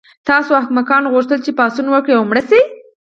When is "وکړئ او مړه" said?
1.89-2.43